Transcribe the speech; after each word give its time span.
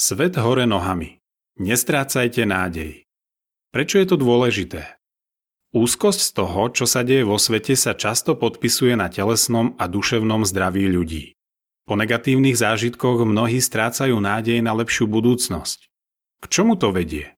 Svet 0.00 0.40
hore 0.40 0.64
nohami. 0.64 1.20
Nestrácajte 1.60 2.48
nádej. 2.48 3.04
Prečo 3.68 4.00
je 4.00 4.08
to 4.08 4.16
dôležité? 4.16 4.96
Úzkosť 5.76 6.20
z 6.24 6.30
toho, 6.40 6.72
čo 6.72 6.88
sa 6.88 7.04
deje 7.04 7.28
vo 7.28 7.36
svete, 7.36 7.76
sa 7.76 7.92
často 7.92 8.32
podpisuje 8.32 8.96
na 8.96 9.12
telesnom 9.12 9.76
a 9.76 9.84
duševnom 9.92 10.48
zdraví 10.48 10.88
ľudí. 10.88 11.36
Po 11.84 12.00
negatívnych 12.00 12.56
zážitkoch 12.56 13.28
mnohí 13.28 13.60
strácajú 13.60 14.16
nádej 14.16 14.64
na 14.64 14.72
lepšiu 14.72 15.04
budúcnosť. 15.04 15.92
K 16.40 16.44
čomu 16.48 16.80
to 16.80 16.96
vedie? 16.96 17.36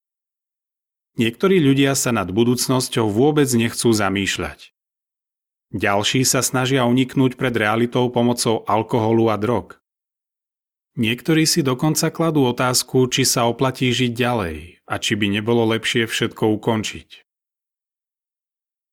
Niektorí 1.18 1.58
ľudia 1.58 1.98
sa 1.98 2.14
nad 2.14 2.30
budúcnosťou 2.30 3.10
vôbec 3.10 3.50
nechcú 3.58 3.90
zamýšľať. 3.90 4.70
Ďalší 5.74 6.22
sa 6.22 6.46
snažia 6.46 6.86
uniknúť 6.86 7.34
pred 7.34 7.58
realitou 7.58 8.06
pomocou 8.06 8.62
alkoholu 8.70 9.34
a 9.34 9.36
drog. 9.40 9.81
Niektorí 10.92 11.48
si 11.48 11.64
dokonca 11.64 12.12
kladú 12.12 12.44
otázku, 12.44 13.08
či 13.08 13.24
sa 13.24 13.48
oplatí 13.48 13.88
žiť 13.88 14.12
ďalej 14.12 14.84
a 14.84 14.94
či 15.00 15.16
by 15.16 15.26
nebolo 15.32 15.64
lepšie 15.72 16.04
všetko 16.04 16.52
ukončiť. 16.60 17.24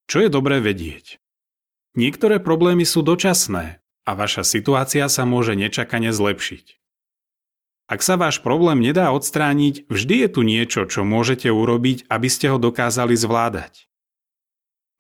Čo 0.08 0.18
je 0.24 0.30
dobré 0.32 0.64
vedieť? 0.64 1.20
Niektoré 2.00 2.40
problémy 2.40 2.88
sú 2.88 3.04
dočasné 3.04 3.84
a 4.08 4.12
vaša 4.16 4.48
situácia 4.48 5.12
sa 5.12 5.28
môže 5.28 5.60
nečakane 5.60 6.16
zlepšiť. 6.16 6.80
Ak 7.90 8.06
sa 8.06 8.16
váš 8.16 8.40
problém 8.46 8.80
nedá 8.80 9.12
odstrániť, 9.12 9.90
vždy 9.90 10.16
je 10.24 10.30
tu 10.30 10.42
niečo, 10.46 10.86
čo 10.86 11.02
môžete 11.02 11.50
urobiť, 11.50 12.06
aby 12.08 12.28
ste 12.30 12.54
ho 12.54 12.62
dokázali 12.62 13.18
zvládať. 13.18 13.90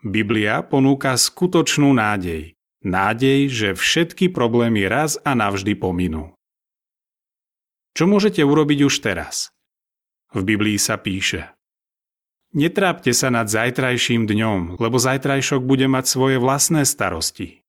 Biblia 0.02 0.66
ponúka 0.66 1.14
skutočnú 1.16 1.94
nádej. 1.96 2.58
Nádej, 2.82 3.40
že 3.52 3.70
všetky 3.78 4.32
problémy 4.34 4.90
raz 4.90 5.22
a 5.22 5.38
navždy 5.38 5.78
pominú. 5.78 6.39
Čo 7.98 8.10
môžete 8.10 8.42
urobiť 8.46 8.86
už 8.86 8.96
teraz? 9.02 9.54
V 10.34 10.46
Biblii 10.46 10.78
sa 10.78 10.98
píše 11.02 11.54
Netrápte 12.50 13.14
sa 13.14 13.30
nad 13.30 13.46
zajtrajším 13.46 14.26
dňom, 14.26 14.82
lebo 14.82 14.98
zajtrajšok 14.98 15.62
bude 15.62 15.86
mať 15.86 16.06
svoje 16.10 16.42
vlastné 16.42 16.82
starosti. 16.82 17.62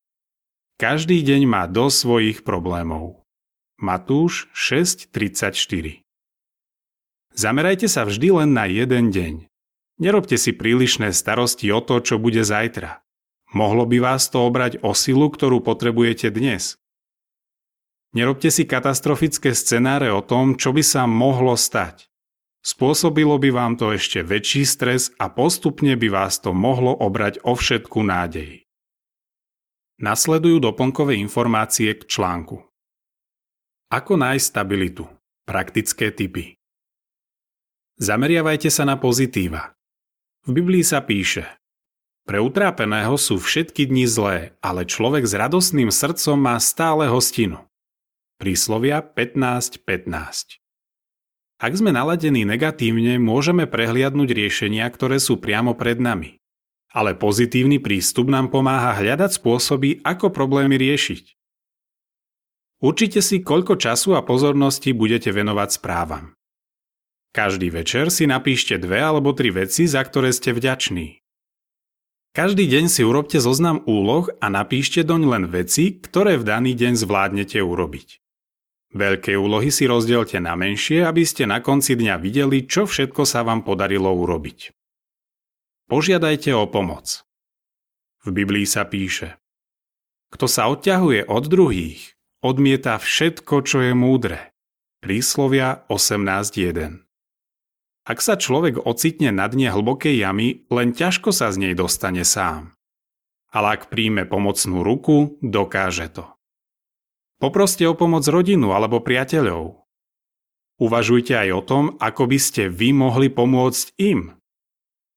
Každý 0.80 1.20
deň 1.20 1.44
má 1.44 1.68
dosť 1.68 1.96
svojich 2.00 2.38
problémov. 2.40 3.20
Matúš 3.77 4.48
6.34 4.56 6.00
Zamerajte 7.36 7.88
sa 7.92 8.08
vždy 8.08 8.28
len 8.32 8.56
na 8.56 8.64
jeden 8.64 9.12
deň. 9.12 9.34
Nerobte 10.00 10.40
si 10.40 10.56
prílišné 10.56 11.12
starosti 11.12 11.68
o 11.68 11.84
to, 11.84 12.00
čo 12.00 12.16
bude 12.16 12.40
zajtra. 12.40 13.05
Mohlo 13.52 13.84
by 13.84 14.00
vás 14.00 14.32
to 14.32 14.40
obrať 14.40 14.80
o 14.80 14.96
silu, 14.96 15.28
ktorú 15.28 15.60
potrebujete 15.60 16.32
dnes. 16.32 16.80
Nerobte 18.11 18.50
si 18.50 18.66
katastrofické 18.66 19.55
scenáre 19.55 20.11
o 20.11 20.19
tom, 20.19 20.58
čo 20.58 20.75
by 20.75 20.83
sa 20.83 21.06
mohlo 21.06 21.55
stať. 21.55 22.11
Spôsobilo 22.61 23.39
by 23.39 23.55
vám 23.55 23.72
to 23.78 23.94
ešte 23.94 24.20
väčší 24.27 24.67
stres 24.67 25.14
a 25.17 25.30
postupne 25.30 25.94
by 25.94 26.11
vás 26.11 26.42
to 26.42 26.50
mohlo 26.50 26.92
obrať 26.92 27.41
o 27.47 27.55
všetku 27.55 28.02
nádej. 28.02 28.67
Nasledujú 30.02 30.58
doplnkové 30.58 31.17
informácie 31.22 31.94
k 31.94 32.02
článku. 32.05 32.58
Ako 33.94 34.19
nájsť 34.19 34.45
stabilitu? 34.45 35.06
Praktické 35.47 36.11
typy. 36.11 36.58
Zameriavajte 38.00 38.74
sa 38.74 38.83
na 38.89 38.98
pozitíva. 38.98 39.77
V 40.48 40.56
Biblii 40.56 40.83
sa 40.83 41.05
píše 41.05 41.47
Pre 42.27 42.42
utrápeného 42.42 43.14
sú 43.14 43.39
všetky 43.39 43.86
dni 43.86 44.08
zlé, 44.11 44.39
ale 44.64 44.89
človek 44.89 45.22
s 45.28 45.36
radostným 45.36 45.92
srdcom 45.92 46.36
má 46.41 46.56
stále 46.58 47.06
hostinu. 47.06 47.69
Príslovia 48.41 49.05
15.15 49.05 49.84
15. 49.84 50.64
Ak 51.60 51.72
sme 51.77 51.92
naladení 51.92 52.48
negatívne, 52.48 53.20
môžeme 53.20 53.69
prehliadnúť 53.69 54.33
riešenia, 54.33 54.88
ktoré 54.88 55.20
sú 55.20 55.36
priamo 55.36 55.77
pred 55.77 56.00
nami. 56.00 56.41
Ale 56.88 57.20
pozitívny 57.20 57.84
prístup 57.84 58.33
nám 58.33 58.48
pomáha 58.48 58.96
hľadať 58.96 59.36
spôsoby, 59.36 60.01
ako 60.01 60.33
problémy 60.33 60.80
riešiť. 60.80 61.36
Určite 62.80 63.20
si, 63.20 63.45
koľko 63.45 63.77
času 63.77 64.17
a 64.17 64.24
pozornosti 64.24 64.96
budete 64.96 65.28
venovať 65.36 65.77
správam. 65.77 66.33
Každý 67.36 67.68
večer 67.68 68.08
si 68.08 68.24
napíšte 68.24 68.80
dve 68.80 69.05
alebo 69.05 69.36
tri 69.36 69.52
veci, 69.52 69.84
za 69.84 70.01
ktoré 70.01 70.33
ste 70.33 70.57
vďační. 70.57 71.20
Každý 72.33 72.64
deň 72.64 72.89
si 72.89 73.05
urobte 73.05 73.36
zoznam 73.36 73.84
úloh 73.84 74.33
a 74.40 74.48
napíšte 74.48 75.05
doň 75.05 75.28
len 75.28 75.45
veci, 75.45 76.01
ktoré 76.01 76.40
v 76.40 76.48
daný 76.48 76.72
deň 76.72 76.96
zvládnete 76.96 77.61
urobiť. 77.61 78.20
Veľké 78.90 79.39
úlohy 79.39 79.70
si 79.70 79.86
rozdielte 79.86 80.42
na 80.42 80.58
menšie, 80.58 81.06
aby 81.06 81.23
ste 81.23 81.46
na 81.46 81.62
konci 81.62 81.95
dňa 81.95 82.18
videli, 82.18 82.67
čo 82.67 82.90
všetko 82.90 83.23
sa 83.23 83.46
vám 83.46 83.62
podarilo 83.62 84.11
urobiť. 84.11 84.74
Požiadajte 85.86 86.51
o 86.58 86.67
pomoc. 86.67 87.23
V 88.27 88.34
Biblii 88.34 88.67
sa 88.67 88.86
píše 88.86 89.39
Kto 90.34 90.51
sa 90.51 90.67
odťahuje 90.74 91.30
od 91.30 91.45
druhých, 91.46 92.18
odmieta 92.42 92.98
všetko, 92.98 93.55
čo 93.62 93.78
je 93.86 93.92
múdre. 93.95 94.51
Príslovia 94.98 95.86
18.1 95.86 97.07
Ak 98.11 98.18
sa 98.18 98.34
človek 98.34 98.83
ocitne 98.83 99.30
na 99.30 99.46
dne 99.46 99.70
hlbokej 99.70 100.18
jamy, 100.18 100.67
len 100.67 100.90
ťažko 100.90 101.30
sa 101.30 101.55
z 101.55 101.62
nej 101.62 101.74
dostane 101.78 102.27
sám. 102.27 102.74
Ale 103.55 103.78
ak 103.78 103.90
príjme 103.90 104.27
pomocnú 104.27 104.83
ruku, 104.83 105.39
dokáže 105.42 106.11
to. 106.11 106.27
Poproste 107.40 107.89
o 107.89 107.96
pomoc 107.96 108.28
rodinu 108.28 108.77
alebo 108.77 109.01
priateľov. 109.01 109.80
Uvažujte 110.77 111.33
aj 111.36 111.48
o 111.56 111.62
tom, 111.64 111.84
ako 111.96 112.28
by 112.28 112.39
ste 112.40 112.68
vy 112.68 112.92
mohli 112.92 113.33
pomôcť 113.33 113.96
im. 114.01 114.36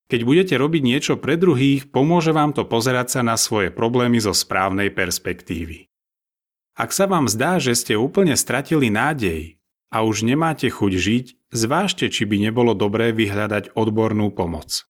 Keď 0.07 0.21
budete 0.27 0.55
robiť 0.59 0.81
niečo 0.83 1.13
pre 1.19 1.39
druhých, 1.39 1.91
pomôže 1.91 2.35
vám 2.35 2.51
to 2.51 2.67
pozerať 2.67 3.19
sa 3.19 3.21
na 3.23 3.39
svoje 3.39 3.71
problémy 3.71 4.19
zo 4.19 4.35
správnej 4.35 4.91
perspektívy. 4.91 5.87
Ak 6.75 6.91
sa 6.91 7.07
vám 7.07 7.31
zdá, 7.31 7.63
že 7.63 7.75
ste 7.75 7.95
úplne 7.95 8.35
stratili 8.35 8.91
nádej 8.91 9.55
a 9.87 10.03
už 10.03 10.27
nemáte 10.27 10.67
chuť 10.67 10.91
žiť, 10.91 11.25
zvážte, 11.55 12.11
či 12.11 12.27
by 12.27 12.39
nebolo 12.49 12.75
dobré 12.75 13.15
vyhľadať 13.15 13.75
odbornú 13.75 14.35
pomoc. 14.35 14.83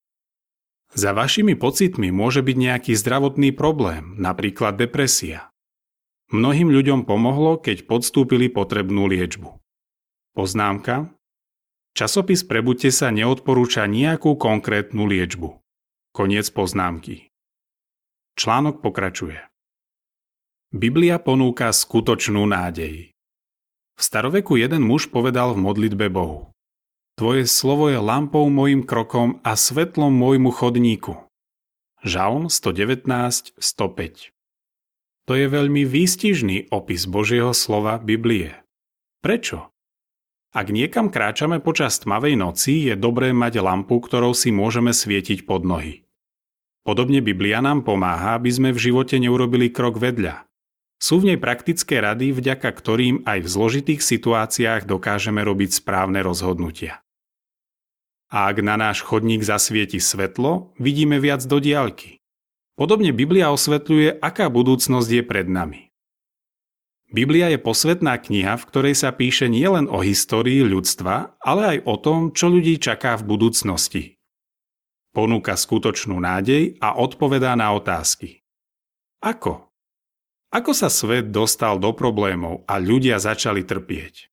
Za 0.94 1.14
vašimi 1.14 1.54
pocitmi 1.58 2.10
môže 2.10 2.42
byť 2.42 2.58
nejaký 2.58 2.94
zdravotný 2.98 3.54
problém, 3.54 4.18
napríklad 4.18 4.78
depresia. 4.78 5.53
Mnohým 6.34 6.74
ľuďom 6.74 7.06
pomohlo, 7.06 7.62
keď 7.62 7.86
podstúpili 7.86 8.50
potrebnú 8.50 9.06
liečbu. 9.06 9.54
Poznámka. 10.34 11.14
Časopis 11.94 12.42
Prebuďte 12.42 12.90
sa 12.90 13.14
neodporúča 13.14 13.86
nejakú 13.86 14.34
konkrétnu 14.42 15.06
liečbu. 15.06 15.62
Koniec 16.10 16.50
poznámky. 16.50 17.30
Článok 18.34 18.82
pokračuje. 18.82 19.46
Biblia 20.74 21.22
ponúka 21.22 21.70
skutočnú 21.70 22.50
nádej. 22.50 23.14
V 23.94 24.02
staroveku 24.02 24.58
jeden 24.58 24.82
muž 24.90 25.14
povedal 25.14 25.54
v 25.54 25.62
modlitbe 25.70 26.10
Bohu. 26.10 26.50
Tvoje 27.14 27.46
slovo 27.46 27.94
je 27.94 28.02
lampou 28.02 28.50
mojim 28.50 28.82
krokom 28.82 29.38
a 29.46 29.54
svetlom 29.54 30.10
môjmu 30.10 30.50
chodníku. 30.50 31.30
Žalm 32.02 32.50
119, 32.50 33.06
105 33.54 34.33
to 35.24 35.40
je 35.40 35.48
veľmi 35.48 35.88
výstižný 35.88 36.74
opis 36.74 37.08
Božieho 37.08 37.56
slova 37.56 37.96
Biblie. 38.00 38.60
Prečo? 39.24 39.72
Ak 40.54 40.70
niekam 40.70 41.10
kráčame 41.10 41.64
počas 41.64 41.98
tmavej 42.04 42.38
noci, 42.38 42.92
je 42.92 42.94
dobré 42.94 43.34
mať 43.34 43.64
lampu, 43.64 43.98
ktorou 44.04 44.38
si 44.38 44.54
môžeme 44.54 44.94
svietiť 44.94 45.50
pod 45.50 45.66
nohy. 45.66 46.06
Podobne 46.84 47.24
Biblia 47.24 47.64
nám 47.64 47.88
pomáha, 47.88 48.36
aby 48.36 48.52
sme 48.52 48.70
v 48.76 48.92
živote 48.92 49.16
neurobili 49.18 49.72
krok 49.72 49.98
vedľa. 49.98 50.46
Sú 51.00 51.20
v 51.20 51.34
nej 51.34 51.40
praktické 51.40 52.00
rady, 52.00 52.36
vďaka 52.36 52.70
ktorým 52.70 53.24
aj 53.24 53.44
v 53.44 53.48
zložitých 53.48 54.02
situáciách 54.04 54.88
dokážeme 54.88 55.44
robiť 55.44 55.84
správne 55.84 56.20
rozhodnutia. 56.24 57.04
A 58.32 58.52
ak 58.52 58.64
na 58.64 58.76
náš 58.76 59.04
chodník 59.04 59.44
zasvieti 59.44 60.00
svetlo, 60.00 60.76
vidíme 60.80 61.20
viac 61.20 61.44
do 61.44 61.60
diaľky. 61.60 62.23
Podobne 62.74 63.14
Biblia 63.14 63.54
osvetľuje, 63.54 64.18
aká 64.18 64.50
budúcnosť 64.50 65.10
je 65.10 65.22
pred 65.22 65.46
nami. 65.46 65.94
Biblia 67.14 67.54
je 67.54 67.62
posvetná 67.62 68.18
kniha, 68.18 68.58
v 68.58 68.66
ktorej 68.66 68.98
sa 68.98 69.14
píše 69.14 69.46
nielen 69.46 69.86
o 69.86 70.02
histórii 70.02 70.66
ľudstva, 70.66 71.38
ale 71.38 71.78
aj 71.78 71.78
o 71.86 71.96
tom, 72.02 72.20
čo 72.34 72.50
ľudí 72.50 72.82
čaká 72.82 73.14
v 73.22 73.30
budúcnosti. 73.30 74.18
Ponúka 75.14 75.54
skutočnú 75.54 76.18
nádej 76.18 76.82
a 76.82 76.98
odpovedá 76.98 77.54
na 77.54 77.70
otázky. 77.78 78.42
Ako? 79.22 79.70
Ako 80.50 80.74
sa 80.74 80.90
svet 80.90 81.30
dostal 81.30 81.78
do 81.78 81.94
problémov 81.94 82.66
a 82.66 82.82
ľudia 82.82 83.22
začali 83.22 83.62
trpieť? 83.62 84.33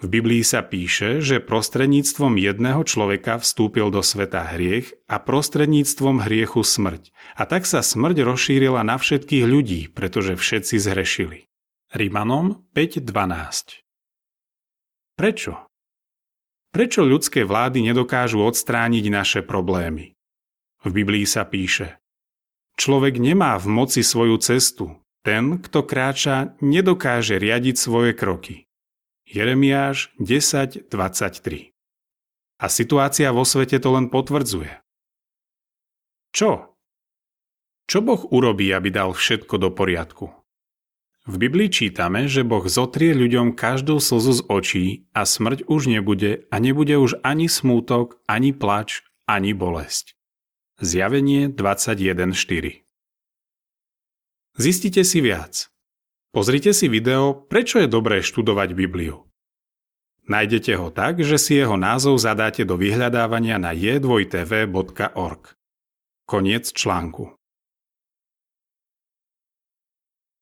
V 0.00 0.08
Biblii 0.08 0.40
sa 0.40 0.64
píše, 0.64 1.20
že 1.20 1.44
prostredníctvom 1.44 2.40
jedného 2.40 2.80
človeka 2.88 3.36
vstúpil 3.36 3.92
do 3.92 4.00
sveta 4.00 4.48
hriech 4.48 4.96
a 5.04 5.20
prostredníctvom 5.20 6.24
hriechu 6.24 6.64
smrť. 6.64 7.12
A 7.36 7.44
tak 7.44 7.68
sa 7.68 7.84
smrť 7.84 8.24
rozšírila 8.24 8.80
na 8.80 8.96
všetkých 8.96 9.44
ľudí, 9.44 9.92
pretože 9.92 10.40
všetci 10.40 10.80
zhrešili. 10.80 11.38
Rimanom 11.92 12.64
5.12 12.72 13.84
Prečo? 15.20 15.68
Prečo 16.72 17.04
ľudské 17.04 17.44
vlády 17.44 17.84
nedokážu 17.84 18.40
odstrániť 18.40 19.04
naše 19.12 19.40
problémy? 19.44 20.16
V 20.80 20.90
Biblii 20.96 21.28
sa 21.28 21.44
píše 21.44 22.00
Človek 22.80 23.20
nemá 23.20 23.60
v 23.60 23.68
moci 23.68 24.00
svoju 24.00 24.40
cestu. 24.40 24.96
Ten, 25.20 25.60
kto 25.60 25.84
kráča, 25.84 26.56
nedokáže 26.64 27.36
riadiť 27.36 27.76
svoje 27.76 28.16
kroky. 28.16 28.69
Jeremiáš 29.30 30.10
10.23 30.18 30.90
A 32.58 32.66
situácia 32.66 33.30
vo 33.30 33.46
svete 33.46 33.78
to 33.78 33.94
len 33.94 34.10
potvrdzuje. 34.10 34.82
Čo? 36.34 36.74
Čo 37.86 37.98
Boh 38.02 38.26
urobí, 38.34 38.74
aby 38.74 38.90
dal 38.90 39.14
všetko 39.14 39.54
do 39.62 39.70
poriadku? 39.70 40.34
V 41.30 41.34
Biblii 41.38 41.70
čítame, 41.70 42.26
že 42.26 42.42
Boh 42.42 42.66
zotrie 42.66 43.14
ľuďom 43.14 43.54
každú 43.54 44.02
slzu 44.02 44.42
z 44.42 44.42
očí 44.50 44.86
a 45.14 45.22
smrť 45.22 45.70
už 45.70 45.86
nebude 45.86 46.50
a 46.50 46.58
nebude 46.58 46.98
už 46.98 47.22
ani 47.22 47.46
smútok, 47.46 48.18
ani 48.26 48.50
plač, 48.50 49.06
ani 49.30 49.54
bolesť. 49.54 50.18
Zjavenie 50.82 51.54
21.4 51.54 52.82
Zistite 54.58 55.06
si 55.06 55.22
viac. 55.22 55.70
Pozrite 56.30 56.70
si 56.70 56.86
video 56.86 57.34
Prečo 57.34 57.82
je 57.82 57.90
dobré 57.90 58.22
študovať 58.22 58.70
Bibliu. 58.78 59.26
Nájdete 60.30 60.78
ho 60.78 60.94
tak, 60.94 61.18
že 61.26 61.42
si 61.42 61.58
jeho 61.58 61.74
názov 61.74 62.22
zadáte 62.22 62.62
do 62.62 62.78
vyhľadávania 62.78 63.58
na 63.58 63.74
j2tv.org. 63.74 65.42
Koniec 66.30 66.70
článku. 66.70 67.39